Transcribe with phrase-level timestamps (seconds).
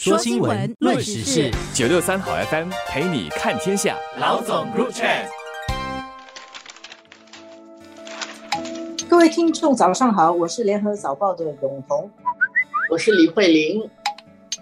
[0.00, 3.96] 说新闻，论时事，九六三好 FM 陪你看天下。
[4.20, 5.26] 老总 Group Chat，
[9.08, 12.08] 各位听众早上好，我是联合早报的永红，
[12.92, 13.90] 我是李慧玲。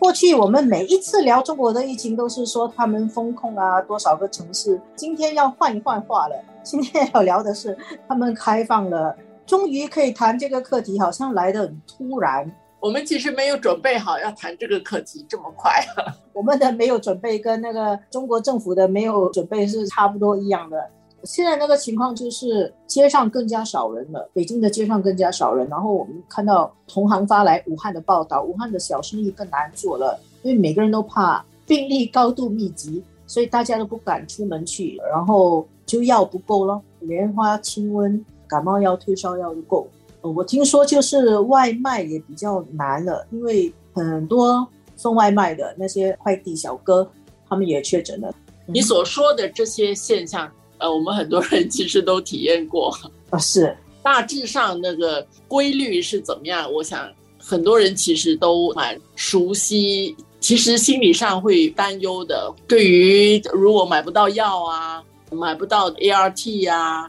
[0.00, 4.80] 过去我们每一次聊中国的疫情，都是说他们封控啊，多少个城市。
[4.96, 7.76] 今天要换一换话了，今天要聊的是
[8.08, 9.14] 他们开放了，
[9.44, 12.50] 终于可以谈这个课题，好像来的很突然。
[12.80, 15.84] 我们其实没有准备好要谈这个课题这么快，
[16.32, 20.88] 我们的没有准备跟那个中国政府的没有准备是差不多一样的。
[21.24, 25.66] 现在那个情况就是街上更加少人了，北京的街上更加少人。
[25.68, 34.96] 然后我们看到同行发来武汉的报道，武汉的小生意更难做了，因为每个人都怕病例高度密集，所以大家都不敢出门去。
[35.10, 39.88] 然后就药不够了，莲花清瘟、感冒药、退烧药不够。
[40.20, 47.08] 我听说就是外卖也比较难了，因为很多送外卖的那些快递小哥
[47.48, 48.34] 他们也确诊了。
[48.66, 52.94] 你所说的这些现象，呃，我们很多人其实都体验过
[53.30, 56.70] 啊，是大致上那个规律是怎么样？
[56.70, 57.08] 我想
[57.38, 62.52] 很多人其实都蛮熟悉，其实心理上会担忧的。
[62.66, 67.08] 对于如果买不到药啊，买不到 ART 呀。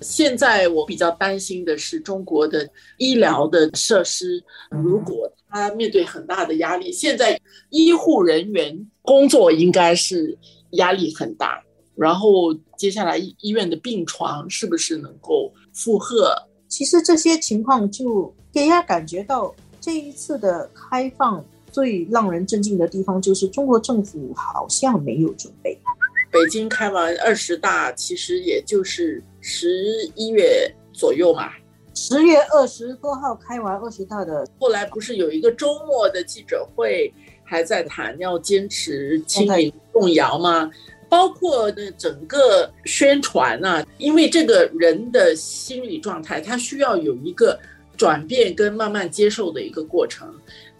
[0.00, 10.36] 现在我比较担心的是中国的医疗的设施，如果他面对很大的压力，现在医护人员工作应该是
[10.72, 11.62] 压力很大，
[11.96, 16.34] 然后接下来医院的病床是不是能够负荷？
[16.68, 21.42] 其实这些情况就给人家感觉到这一次的开放
[21.72, 25.78] 最让人震惊的地方就是中国政府好像没有准备。
[26.30, 31.50] 北京开完二十大，其实也就是十一月左右嘛。
[31.94, 37.12] 十月二十多号开完二十大的，后来不是有一个周末的记者会，
[37.44, 40.70] 还在谈要坚持清零动摇吗？
[41.08, 47.58] 包括的整个宣传啊，因为这个人的心理状态，他需要有一个
[47.96, 50.32] 转变跟慢慢接受的一个过程。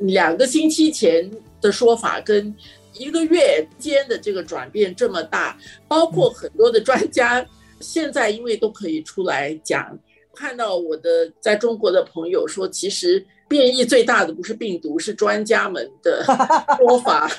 [0.00, 2.54] 两个星期前的说法跟。
[2.98, 5.54] 一个月间的这个转变这么大，
[5.86, 7.46] 包括很多的专家
[7.80, 9.98] 现在因为都可以出来讲，
[10.34, 16.24] 看到我的在中国的朋友说，其实变异最大的不是病毒，是专家们的
[16.78, 17.30] 说法。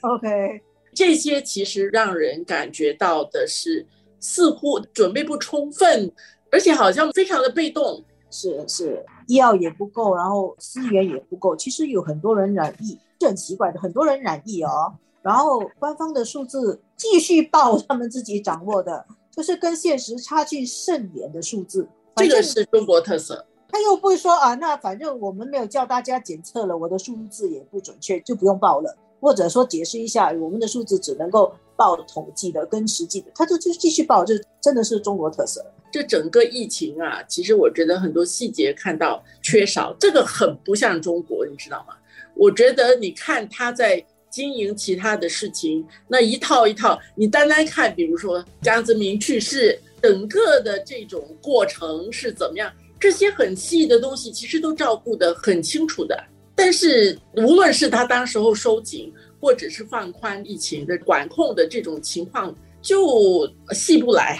[0.00, 0.60] OK，
[0.94, 3.86] 这些其实让人感觉到的是，
[4.20, 6.10] 似乎准备不充分，
[6.50, 8.04] 而且好像非常的被动。
[8.30, 12.98] 是是，医药也不够，然后资源也不够，其实有很多人染疫。
[13.18, 21.86] 是很奇怪的，很多人染疫哦，然后官方的数字继续报他们自己掌握的，就是跟现实差距甚远的数字。
[22.16, 23.46] 这个是中国特色。
[23.68, 28.96] 他又不会说啊，那反正我们没有叫大家检测了，我的数字也不准确，就不用报了。
[29.20, 35.64] 或者说解释一下，我们的数字只能够报统计的跟实际的，他就就继续报，这真的是中国特色。
[35.90, 41.94] 这整个疫情啊，其实我觉得很多细节看到缺少，这个很不像中国，你知道吗？
[42.34, 44.04] 我觉得你看他在
[44.36, 52.70] 经营其他的事情，那一套一套，你单单看，比如说江泽民去世，整个的这种过程是怎么样，
[53.00, 56.22] 这些很细的东西其实都照顾得很清楚的。
[56.54, 59.10] 但是无论是他当时候收紧，
[59.40, 64.38] 或者是放宽疫情的管控的这种情况，就细不来。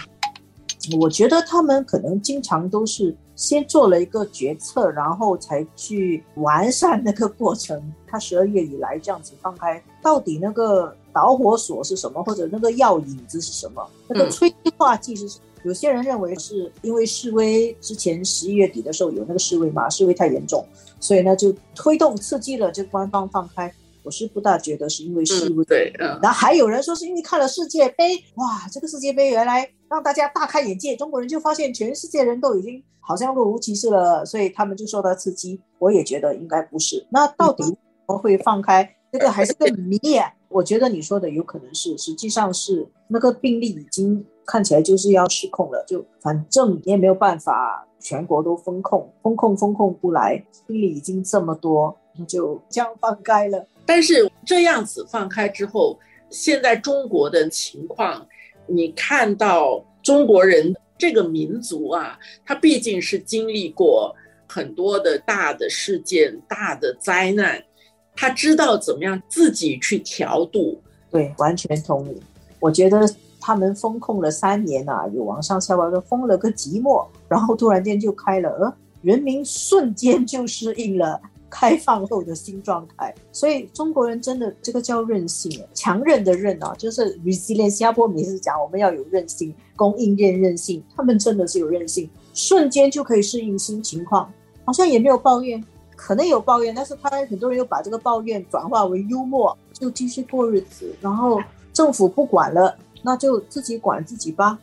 [0.98, 7.80] 我觉得他们可能经常都是先做了一个决策，然后才去完善那个过程。
[8.06, 13.86] 他十二月以来这样子放开，到底那个导火索是什么，或者那个药引子是什么？
[14.08, 15.44] 那个催化剂是什么？
[15.64, 20.64] 有些人认为是因为示威之前十一月底的时候有那个示威嘛，示威太严重，
[21.00, 23.72] 所以呢就推动刺激了这官方放开。
[24.06, 26.16] 我是不大觉得是因为示威，对，嗯。
[26.22, 35.60] 然后还有人说是因为看了世界杯，哇，这个世界杯原来让大家大开眼界，中国人就发现全世界人都已经好像若无其事了，所以他们就受到刺激。
[35.80, 37.04] 我也觉得应该不是。
[37.10, 38.88] 那到底会放开？
[39.10, 39.98] 这个还是个谜。
[40.48, 51.94] 我觉得你说的有可能是，实际上是那个病例已经看起来就是要失控了，就反正你也没有办法，全国都封控，封控封控不来，病例已经这么多，
[52.28, 53.66] 就这样放开了。
[53.86, 55.98] 但是这样子放开之后，
[56.28, 58.26] 现在中国的情况，
[58.66, 64.14] 你看到中国人这个民族啊，他毕竟是经历过
[64.48, 67.62] 很多的大的事件、大的灾难，
[68.16, 70.82] 他知道怎么样自己去调度。
[71.10, 72.20] 对，完全同意。
[72.58, 73.08] 我觉得
[73.40, 81.20] 他们封控了三年啊，有网上下滑，说封了个寂寞，然后突然间就开了，呃，人民瞬间就适应了。
[81.48, 83.14] 开放后的新状态。
[83.32, 87.70] 所以中国人真的这个叫韧性，强韧的韧啊，就是 resilience。
[87.70, 94.32] 新加坡每次讲我们要有韧性，供应链韧性，他们真的是有韧性，瞬间就可以适应新情况，
[94.64, 95.62] 好像也没有抱怨，
[95.94, 101.40] 可能有抱怨，但是他很多人又把这个抱怨转化为幽默，就继续过日子，然后
[101.72, 104.58] 政府不管了，那就自己管自己吧。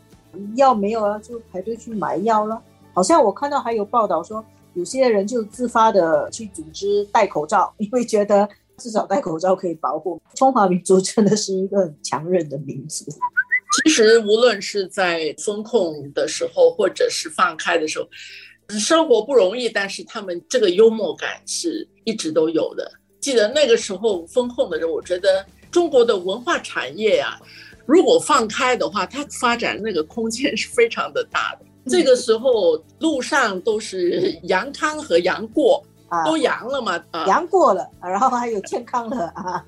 [0.56, 2.59] 药没有了，就排队去买药了。
[2.91, 4.44] 好像我看到还有报道说，
[4.74, 8.48] 有些人就自发的去组织戴口罩，因为觉得
[8.78, 10.22] 至少戴口罩可以保护。
[10.36, 13.06] 中华民族真的是一个很强韧的民族。
[13.84, 18.08] 其实无论是在风控的时候，或者是放开的时候，
[18.80, 22.92] 生活不容易，但是他们这个幽默感是一直都有的。
[23.20, 27.40] 记得那个时候风控的时候，我觉得中国的文化产业啊。
[27.86, 31.66] 如果放开的话，它发展那个空间是非常的大的。
[31.88, 37.03] 这个时候路上都是阳康和阳过， 啊都阳了嘛？
[37.27, 39.65] 阳过了，然后还有健康了啊，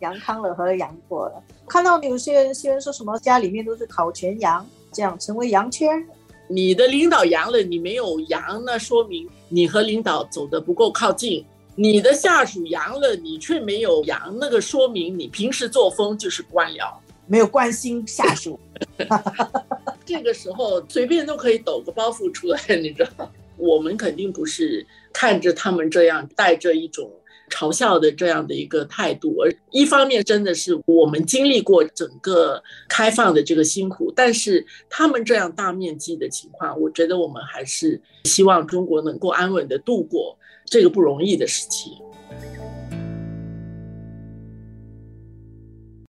[0.00, 1.42] 阳康 了和阳过了。
[1.68, 6.04] 看到有些人新闻说什么家里面都是烤全羊，这样成为羊圈。
[6.48, 11.44] 你的领导阳了，你没有阳，那说明你和领导走的不够靠近。
[11.76, 16.92] 你的下属阳了，你却没有阳，那个说明你平时作风就是官僚。
[17.26, 18.58] 没有关心下属，
[20.10, 23.30] 这个时候随便都可以抖个包袱出来，你知道？
[23.56, 27.08] 我们肯定不是看着他们这样带着一种
[27.48, 41.92] 嘲笑的这样的一个态度，而一方面真的是我们经历过整个开放的这个辛苦，但是他们这样大面积的情况，我觉得我们还是希望中国能够安稳的度过这个不容易的时期。